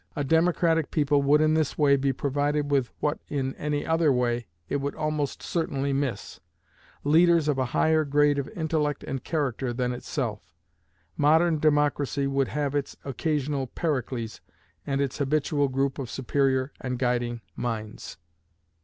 [0.15, 4.47] A democratic people would in this way be provided with what in any other way
[4.67, 6.39] it would almost certainly miss
[7.03, 10.55] leaders of a higher grade of intellect and character than itself.
[11.17, 14.41] Modern democracy would have its occasional Pericles,
[14.87, 18.17] and its habitual group of superior and guiding minds.